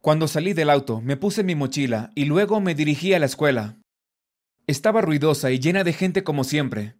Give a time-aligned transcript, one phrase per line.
[0.00, 3.76] Cuando salí del auto, me puse mi mochila y luego me dirigí a la escuela.
[4.66, 6.96] Estaba ruidosa y llena de gente como siempre.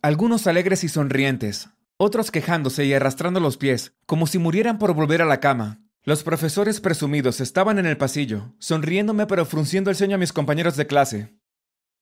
[0.00, 1.68] Algunos alegres y sonrientes,
[1.98, 5.82] otros quejándose y arrastrando los pies, como si murieran por volver a la cama.
[6.02, 10.76] Los profesores presumidos estaban en el pasillo, sonriéndome pero frunciendo el ceño a mis compañeros
[10.76, 11.34] de clase.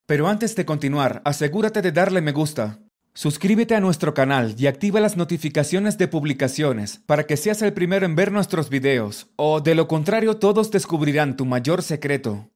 [0.07, 2.81] Pero antes de continuar, asegúrate de darle me gusta.
[3.15, 8.07] Suscríbete a nuestro canal y activa las notificaciones de publicaciones para que seas el primero
[8.07, 12.49] en ver nuestros videos, o de lo contrario todos descubrirán tu mayor secreto.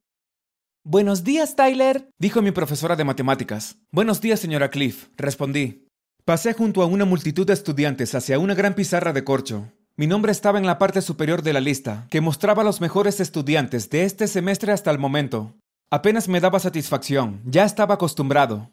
[0.83, 3.77] Buenos días, Tyler, dijo mi profesora de matemáticas.
[3.91, 5.85] Buenos días, señora Cliff, respondí.
[6.25, 9.71] Pasé junto a una multitud de estudiantes hacia una gran pizarra de corcho.
[9.95, 13.19] Mi nombre estaba en la parte superior de la lista, que mostraba a los mejores
[13.19, 15.55] estudiantes de este semestre hasta el momento.
[15.91, 18.71] Apenas me daba satisfacción, ya estaba acostumbrado.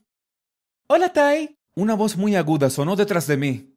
[0.86, 1.58] Hola, Ty.
[1.76, 3.74] Una voz muy aguda sonó detrás de mí.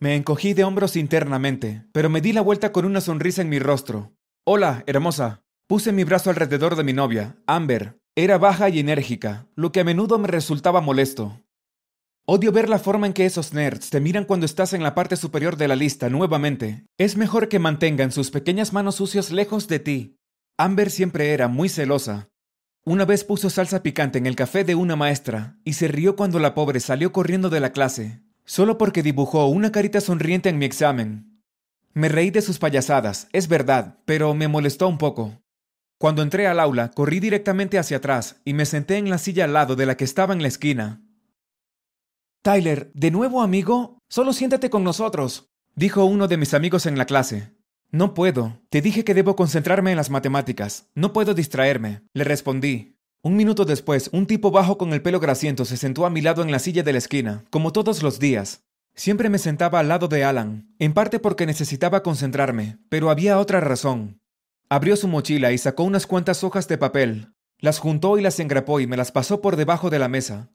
[0.00, 3.60] Me encogí de hombros internamente, pero me di la vuelta con una sonrisa en mi
[3.60, 4.12] rostro.
[4.44, 5.44] Hola, hermosa.
[5.68, 8.00] Puse mi brazo alrededor de mi novia, Amber.
[8.16, 11.40] Era baja y enérgica, lo que a menudo me resultaba molesto.
[12.26, 15.14] Odio ver la forma en que esos nerds te miran cuando estás en la parte
[15.14, 16.86] superior de la lista nuevamente.
[16.98, 20.18] Es mejor que mantengan sus pequeñas manos sucias lejos de ti.
[20.56, 22.30] Amber siempre era muy celosa.
[22.88, 26.38] Una vez puso salsa picante en el café de una maestra y se rió cuando
[26.38, 30.64] la pobre salió corriendo de la clase, solo porque dibujó una carita sonriente en mi
[30.64, 31.38] examen.
[31.92, 35.42] Me reí de sus payasadas, es verdad, pero me molestó un poco.
[35.98, 39.52] Cuando entré al aula, corrí directamente hacia atrás y me senté en la silla al
[39.52, 41.02] lado de la que estaba en la esquina.
[42.40, 43.98] Tyler, ¿de nuevo amigo?
[44.08, 47.57] Solo siéntate con nosotros, dijo uno de mis amigos en la clase.
[47.90, 48.60] No puedo.
[48.68, 50.90] Te dije que debo concentrarme en las matemáticas.
[50.94, 52.98] No puedo distraerme, le respondí.
[53.22, 56.42] Un minuto después, un tipo bajo con el pelo grasiento se sentó a mi lado
[56.42, 58.64] en la silla de la esquina, como todos los días.
[58.94, 63.60] Siempre me sentaba al lado de Alan, en parte porque necesitaba concentrarme, pero había otra
[63.60, 64.20] razón.
[64.68, 67.32] Abrió su mochila y sacó unas cuantas hojas de papel.
[67.58, 70.50] Las juntó y las engrapó y me las pasó por debajo de la mesa.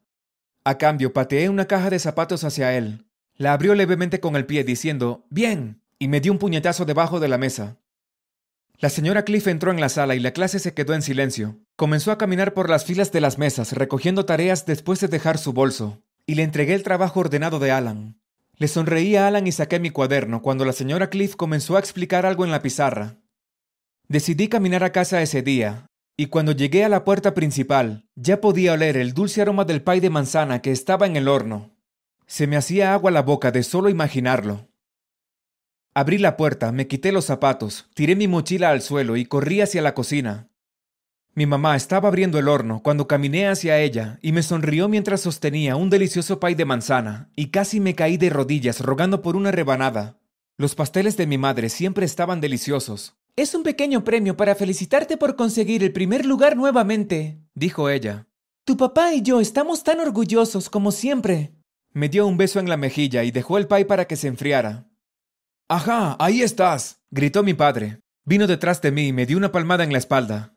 [0.62, 3.06] A cambio, pateé una caja de zapatos hacia él.
[3.36, 7.28] La abrió levemente con el pie diciendo, Bien, y me dio un puñetazo debajo de
[7.28, 7.78] la mesa.
[8.78, 11.60] La señora Cliff entró en la sala y la clase se quedó en silencio.
[11.76, 15.54] Comenzó a caminar por las filas de las mesas, recogiendo tareas después de dejar su
[15.54, 18.20] bolso, y le entregué el trabajo ordenado de Alan.
[18.58, 22.26] Le sonreí a Alan y saqué mi cuaderno cuando la señora Cliff comenzó a explicar
[22.26, 23.16] algo en la pizarra.
[24.06, 25.86] Decidí caminar a casa ese día,
[26.18, 30.00] y cuando llegué a la puerta principal, ya podía oler el dulce aroma del pay
[30.00, 31.74] de manzana que estaba en el horno.
[32.26, 34.68] Se me hacía agua la boca de solo imaginarlo.
[35.94, 39.80] Abrí la puerta, me quité los zapatos, tiré mi mochila al suelo y corrí hacia
[39.80, 40.48] la cocina.
[41.34, 45.76] Mi mamá estaba abriendo el horno cuando caminé hacia ella y me sonrió mientras sostenía
[45.76, 50.18] un delicioso pay de manzana, y casi me caí de rodillas rogando por una rebanada.
[50.56, 55.34] Los pasteles de mi madre siempre estaban deliciosos, es un pequeño premio para felicitarte por
[55.34, 58.28] conseguir el primer lugar nuevamente, dijo ella.
[58.64, 61.52] Tu papá y yo estamos tan orgullosos como siempre.
[61.92, 64.86] Me dio un beso en la mejilla y dejó el pay para que se enfriara.
[65.68, 68.00] Ajá, ahí estás, gritó mi padre.
[68.26, 70.54] Vino detrás de mí y me dio una palmada en la espalda.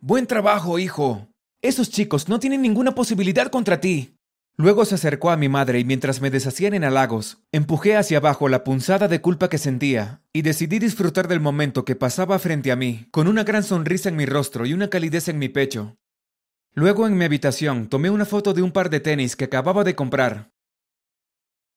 [0.00, 1.28] Buen trabajo, hijo.
[1.60, 4.16] Esos chicos no tienen ninguna posibilidad contra ti.
[4.56, 8.48] Luego se acercó a mi madre y mientras me deshacían en halagos, empujé hacia abajo
[8.48, 12.76] la punzada de culpa que sentía y decidí disfrutar del momento que pasaba frente a
[12.76, 15.96] mí, con una gran sonrisa en mi rostro y una calidez en mi pecho.
[16.72, 19.94] Luego en mi habitación tomé una foto de un par de tenis que acababa de
[19.94, 20.52] comprar.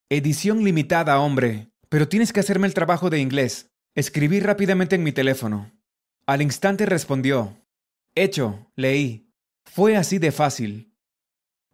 [0.10, 3.70] Edición limitada, hombre, pero tienes que hacerme el trabajo de inglés.
[3.96, 5.72] Escribí rápidamente en mi teléfono.
[6.26, 7.58] Al instante respondió.
[8.16, 9.32] Hecho, leí.
[9.66, 10.94] Fue así de fácil.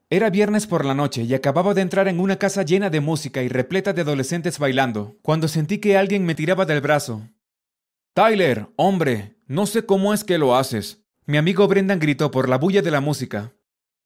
[0.09, 3.41] Era viernes por la noche y acababa de entrar en una casa llena de música
[3.41, 7.21] y repleta de adolescentes bailando, cuando sentí que alguien me tiraba del brazo.
[8.13, 11.03] Tyler, hombre, no sé cómo es que lo haces.
[11.25, 13.53] Mi amigo Brendan gritó por la bulla de la música.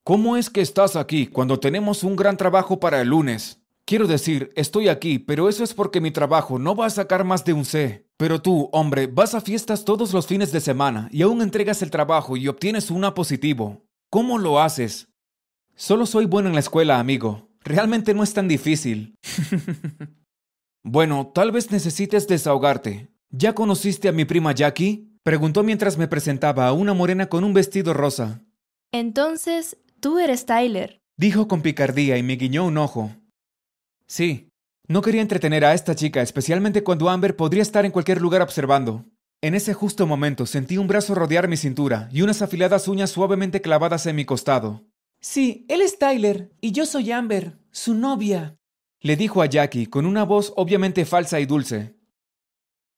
[0.03, 3.59] ¿Cómo es que estás aquí cuando tenemos un gran trabajo para el lunes?
[3.87, 7.45] Quiero decir, estoy aquí, pero eso es porque mi trabajo no va a sacar más
[7.45, 8.05] de un C.
[8.17, 11.89] Pero tú, hombre, vas a fiestas todos los fines de semana y aún entregas el
[11.89, 13.85] trabajo y obtienes una positivo.
[14.09, 15.07] ¿Cómo lo haces?
[15.73, 17.47] Solo soy bueno en la escuela, amigo.
[17.63, 19.15] Realmente no es tan difícil.
[20.83, 23.07] bueno, tal vez necesites desahogarte.
[23.29, 25.17] ¿Ya conociste a mi prima Jackie?
[25.23, 28.43] Preguntó mientras me presentaba a una morena con un vestido rosa.
[28.91, 30.99] Entonces, tú eres Tyler.
[31.15, 33.13] Dijo con picardía y me guiñó un ojo.
[34.07, 34.49] Sí.
[34.87, 39.05] No quería entretener a esta chica, especialmente cuando Amber podría estar en cualquier lugar observando.
[39.41, 43.61] En ese justo momento sentí un brazo rodear mi cintura y unas afiladas uñas suavemente
[43.61, 44.85] clavadas en mi costado.
[45.19, 48.57] Sí, él es Tyler y yo soy Amber, su novia,
[48.99, 51.95] le dijo a Jackie con una voz obviamente falsa y dulce.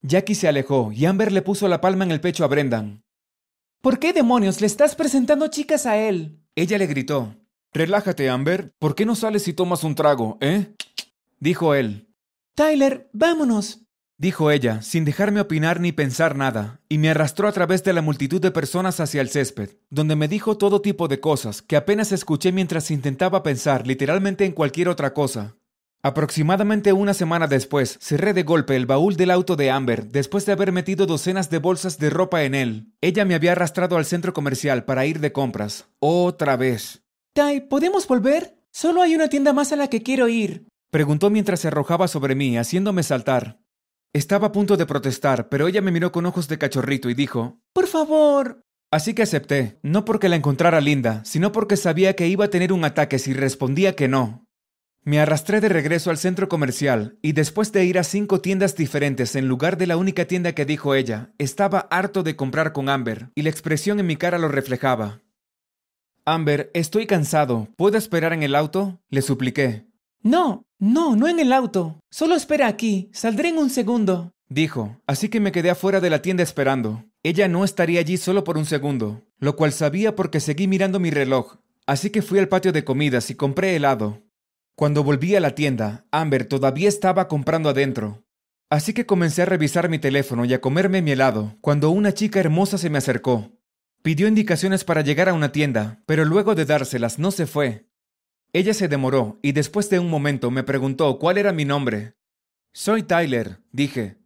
[0.02, 3.04] Jackie se alejó y Amber le puso la palma en el pecho a Brendan.
[3.82, 6.40] ¿Por qué demonios le estás presentando chicas a él?
[6.54, 7.34] Ella le gritó.
[7.72, 8.72] Relájate, Amber.
[8.78, 10.74] ¿Por qué no sales y tomas un trago, eh?
[11.38, 12.08] dijo él.
[12.54, 13.80] Tyler, vámonos.
[14.18, 18.02] Dijo ella, sin dejarme opinar ni pensar nada, y me arrastró a través de la
[18.02, 22.12] multitud de personas hacia el césped, donde me dijo todo tipo de cosas que apenas
[22.12, 25.56] escuché mientras intentaba pensar literalmente en cualquier otra cosa.
[26.02, 30.52] Aproximadamente una semana después, cerré de golpe el baúl del auto de Amber después de
[30.52, 32.92] haber metido docenas de bolsas de ropa en él.
[33.00, 35.86] Ella me había arrastrado al centro comercial para ir de compras.
[35.98, 37.02] Otra vez.
[37.32, 38.56] Ty, ¿podemos volver?
[38.72, 40.66] Solo hay una tienda más a la que quiero ir.
[40.90, 43.60] Preguntó mientras se arrojaba sobre mí, haciéndome saltar.
[44.12, 47.60] Estaba a punto de protestar, pero ella me miró con ojos de cachorrito y dijo,
[47.72, 48.62] Por favor.
[48.90, 52.72] Así que acepté, no porque la encontrara linda, sino porque sabía que iba a tener
[52.72, 54.44] un ataque si respondía que no.
[55.04, 59.36] Me arrastré de regreso al centro comercial y después de ir a cinco tiendas diferentes
[59.36, 63.30] en lugar de la única tienda que dijo ella, estaba harto de comprar con Amber
[63.36, 65.20] y la expresión en mi cara lo reflejaba.
[66.24, 67.68] Amber, estoy cansado.
[67.76, 69.00] ¿Puedo esperar en el auto?
[69.08, 69.86] Le supliqué.
[70.22, 72.00] No, no, no en el auto.
[72.10, 73.08] Solo espera aquí.
[73.12, 74.32] Saldré en un segundo.
[74.48, 77.04] Dijo, así que me quedé afuera de la tienda esperando.
[77.22, 81.10] Ella no estaría allí solo por un segundo, lo cual sabía porque seguí mirando mi
[81.10, 81.56] reloj.
[81.86, 84.22] Así que fui al patio de comidas y compré helado.
[84.74, 88.24] Cuando volví a la tienda, Amber todavía estaba comprando adentro.
[88.70, 92.40] Así que comencé a revisar mi teléfono y a comerme mi helado, cuando una chica
[92.40, 93.50] hermosa se me acercó.
[94.02, 97.86] Pidió indicaciones para llegar a una tienda, pero luego de dárselas no se fue.
[98.52, 102.14] Ella se demoró y después de un momento me preguntó cuál era mi nombre.
[102.72, 104.16] Soy Tyler, dije.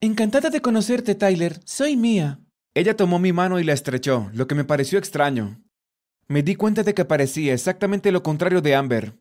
[0.00, 1.60] Encantada de conocerte, Tyler.
[1.64, 2.40] Soy Mía.
[2.72, 5.60] Ella tomó mi mano y la estrechó, lo que me pareció extraño.
[6.28, 9.18] Me di cuenta de que parecía exactamente lo contrario de Amber.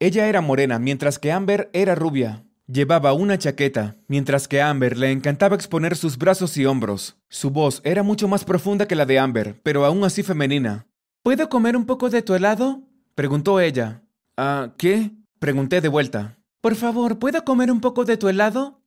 [0.00, 2.44] Ella era morena, mientras que Amber era rubia.
[2.72, 7.16] Llevaba una chaqueta, mientras que a Amber le encantaba exponer sus brazos y hombros.
[7.28, 10.86] Su voz era mucho más profunda que la de Amber, pero aún así femenina.
[11.24, 12.82] ¿Puedo comer un poco de tu helado?
[13.16, 14.04] Preguntó ella.
[14.36, 15.10] ¿Ah, qué?
[15.40, 16.38] Pregunté de vuelta.
[16.60, 18.80] Por favor, ¿puedo comer un poco de tu helado?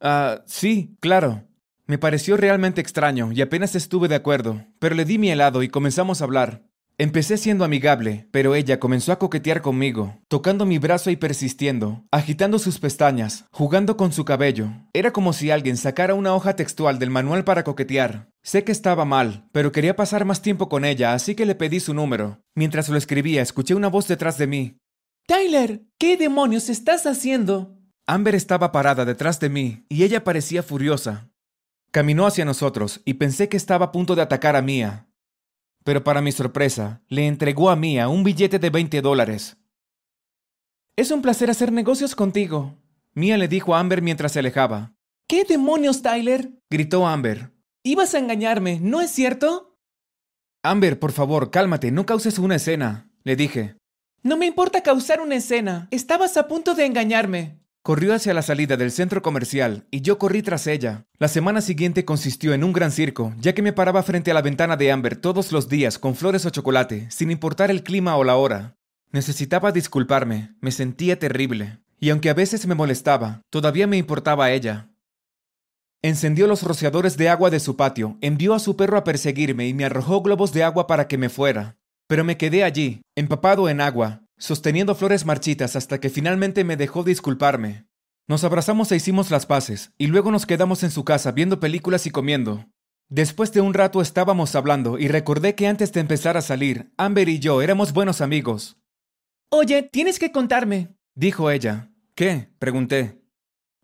[0.00, 1.44] Ah, sí, claro.
[1.84, 5.68] Me pareció realmente extraño y apenas estuve de acuerdo, pero le di mi helado y
[5.68, 6.69] comenzamos a hablar.
[7.00, 12.58] Empecé siendo amigable, pero ella comenzó a coquetear conmigo, tocando mi brazo y persistiendo, agitando
[12.58, 14.68] sus pestañas, jugando con su cabello.
[14.92, 18.28] Era como si alguien sacara una hoja textual del manual para coquetear.
[18.42, 21.80] Sé que estaba mal, pero quería pasar más tiempo con ella, así que le pedí
[21.80, 22.42] su número.
[22.54, 24.76] Mientras lo escribía, escuché una voz detrás de mí.
[25.26, 27.78] Tyler, ¿qué demonios estás haciendo?
[28.06, 31.30] Amber estaba parada detrás de mí, y ella parecía furiosa.
[31.92, 35.06] Caminó hacia nosotros, y pensé que estaba a punto de atacar a Mia,
[35.90, 39.56] pero para mi sorpresa, le entregó a Mia un billete de 20 dólares.
[40.94, 42.78] Es un placer hacer negocios contigo.
[43.12, 44.94] Mia le dijo a Amber mientras se alejaba.
[45.26, 46.52] ¿Qué demonios, Tyler?
[46.70, 47.50] gritó Amber.
[47.82, 49.80] Ibas a engañarme, ¿no es cierto?
[50.62, 53.76] Amber, por favor, cálmate, no causes una escena, le dije.
[54.22, 55.88] No me importa causar una escena.
[55.90, 57.58] Estabas a punto de engañarme.
[57.82, 61.06] Corrió hacia la salida del centro comercial y yo corrí tras ella.
[61.18, 64.42] La semana siguiente consistió en un gran circo, ya que me paraba frente a la
[64.42, 68.24] ventana de Amber todos los días con flores o chocolate, sin importar el clima o
[68.24, 68.76] la hora.
[69.12, 74.52] Necesitaba disculparme, me sentía terrible, y aunque a veces me molestaba, todavía me importaba a
[74.52, 74.90] ella.
[76.02, 79.72] Encendió los rociadores de agua de su patio, envió a su perro a perseguirme y
[79.72, 81.78] me arrojó globos de agua para que me fuera.
[82.06, 87.04] Pero me quedé allí, empapado en agua, sosteniendo flores marchitas hasta que finalmente me dejó
[87.04, 87.86] disculparme.
[88.26, 92.06] Nos abrazamos e hicimos las paces, y luego nos quedamos en su casa viendo películas
[92.06, 92.66] y comiendo.
[93.08, 97.28] Después de un rato estábamos hablando y recordé que antes de empezar a salir, Amber
[97.28, 98.78] y yo éramos buenos amigos.
[99.50, 101.90] Oye, tienes que contarme, dijo ella.
[102.14, 102.50] ¿Qué?
[102.58, 103.20] pregunté.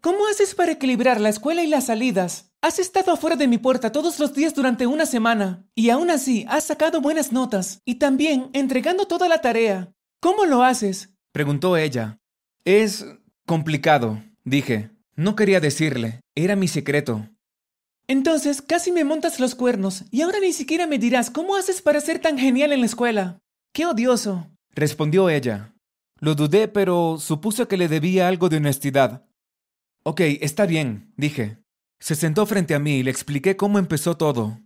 [0.00, 2.52] ¿Cómo haces para equilibrar la escuela y las salidas?
[2.62, 6.46] Has estado afuera de mi puerta todos los días durante una semana, y aún así
[6.48, 9.92] has sacado buenas notas, y también entregando toda la tarea.
[10.20, 11.14] ¿Cómo lo haces?
[11.32, 12.18] preguntó ella.
[12.64, 13.06] Es
[13.46, 14.90] complicado, dije.
[15.14, 16.20] No quería decirle.
[16.34, 17.28] Era mi secreto.
[18.08, 22.00] Entonces casi me montas los cuernos y ahora ni siquiera me dirás cómo haces para
[22.00, 23.38] ser tan genial en la escuela.
[23.72, 24.50] ¡Qué odioso!
[24.74, 25.74] respondió ella.
[26.20, 29.26] Lo dudé, pero supuse que le debía algo de honestidad.
[30.04, 31.58] Ok, está bien, dije.
[31.98, 34.60] Se sentó frente a mí y le expliqué cómo empezó todo.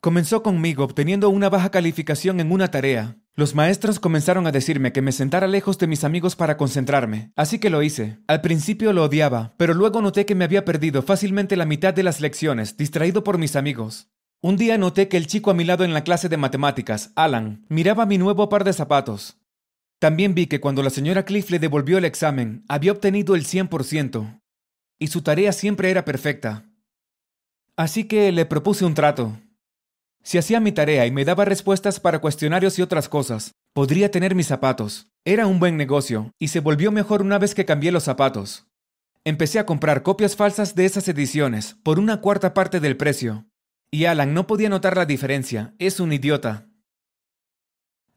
[0.00, 3.19] Comenzó conmigo obteniendo una baja calificación en una tarea.
[3.36, 7.58] Los maestros comenzaron a decirme que me sentara lejos de mis amigos para concentrarme, así
[7.58, 8.18] que lo hice.
[8.26, 12.02] Al principio lo odiaba, pero luego noté que me había perdido fácilmente la mitad de
[12.02, 14.10] las lecciones, distraído por mis amigos.
[14.42, 17.64] Un día noté que el chico a mi lado en la clase de matemáticas, Alan,
[17.68, 19.38] miraba mi nuevo par de zapatos.
[20.00, 24.40] También vi que cuando la señora Cliff le devolvió el examen, había obtenido el 100%.
[24.98, 26.66] y su tarea siempre era perfecta.
[27.76, 29.38] Así que le propuse un trato.
[30.22, 34.34] Si hacía mi tarea y me daba respuestas para cuestionarios y otras cosas, podría tener
[34.34, 35.10] mis zapatos.
[35.24, 38.66] Era un buen negocio, y se volvió mejor una vez que cambié los zapatos.
[39.24, 43.46] Empecé a comprar copias falsas de esas ediciones por una cuarta parte del precio.
[43.90, 46.68] Y Alan no podía notar la diferencia, es un idiota.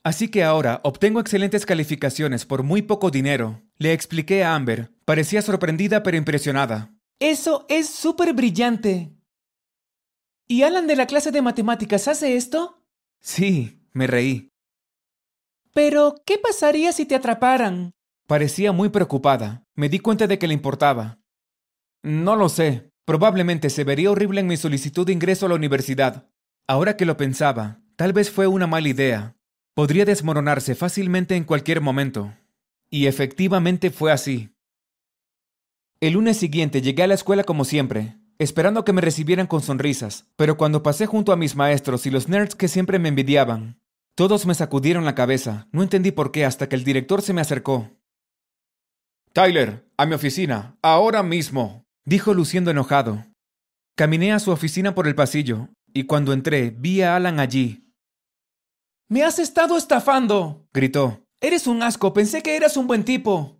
[0.04, 3.64] Así que ahora obtengo excelentes calificaciones por muy poco dinero.
[3.78, 4.92] Le expliqué a Amber.
[5.06, 6.94] Parecía sorprendida pero impresionada.
[7.20, 9.14] Eso es súper brillante.
[10.54, 12.86] ¿Y Alan de la clase de matemáticas hace esto?
[13.20, 14.52] Sí, me reí.
[15.74, 17.96] Pero, ¿qué pasaría si te atraparan?
[18.28, 19.64] Parecía muy preocupada.
[19.74, 21.18] Me di cuenta de que le importaba.
[22.04, 22.92] No lo sé.
[23.04, 26.30] Probablemente se vería horrible en mi solicitud de ingreso a la universidad.
[26.68, 29.36] Ahora que lo pensaba, tal vez fue una mala idea.
[29.74, 32.32] Podría desmoronarse fácilmente en cualquier momento.
[32.92, 34.52] Y efectivamente fue así.
[36.00, 40.28] El lunes siguiente llegué a la escuela como siempre, esperando que me recibieran con sonrisas,
[40.36, 43.80] pero cuando pasé junto a mis maestros y los nerds que siempre me envidiaban,
[44.16, 45.68] todos me sacudieron la cabeza.
[45.72, 47.92] No entendí por qué hasta que el director se me acercó.
[49.34, 53.26] Tyler, a mi oficina, ahora mismo, dijo luciendo enojado.
[53.96, 57.92] Caminé a su oficina por el pasillo, y cuando entré vi a Alan allí.
[59.10, 61.24] Me has estado estafando, gritó.
[61.42, 63.60] Eres un asco, pensé que eras un buen tipo.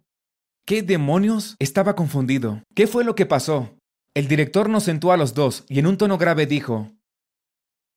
[0.66, 1.56] ¿Qué demonios?
[1.60, 2.64] Estaba confundido.
[2.76, 3.76] ¿Qué fue lo que pasó?
[4.16, 6.92] El director nos sentó a los dos y en un tono grave dijo,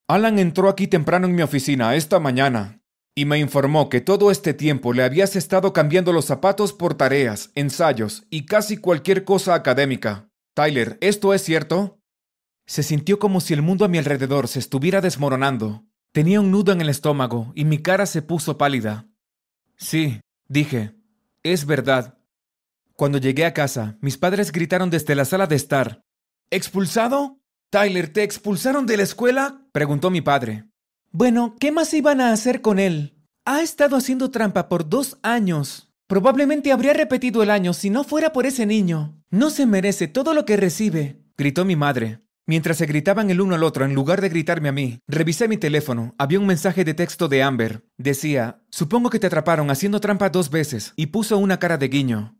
[0.08, 2.80] Alan entró aquí temprano en mi oficina esta mañana
[3.14, 7.50] y me informó que todo este tiempo le habías estado cambiando los zapatos por tareas,
[7.54, 10.30] ensayos y casi cualquier cosa académica.
[10.54, 11.98] Tyler, ¿esto es cierto?
[12.66, 15.84] Se sintió como si el mundo a mi alrededor se estuviera desmoronando.
[16.12, 19.08] Tenía un nudo en el estómago y mi cara se puso pálida.
[19.76, 20.94] Sí, dije,
[21.42, 22.18] es verdad.
[22.94, 26.05] Cuando llegué a casa, mis padres gritaron desde la sala de estar,
[26.50, 27.40] ¿Expulsado?
[27.70, 29.66] Tyler, ¿te expulsaron de la escuela?
[29.72, 30.64] preguntó mi padre.
[31.10, 33.16] Bueno, ¿qué más iban a hacer con él?
[33.44, 35.92] Ha estado haciendo trampa por dos años.
[36.06, 39.20] Probablemente habría repetido el año si no fuera por ese niño.
[39.28, 42.20] No se merece todo lo que recibe, gritó mi madre.
[42.46, 45.56] Mientras se gritaban el uno al otro en lugar de gritarme a mí, revisé mi
[45.56, 46.14] teléfono.
[46.16, 47.84] Había un mensaje de texto de Amber.
[47.98, 52.35] Decía, supongo que te atraparon haciendo trampa dos veces, y puso una cara de guiño.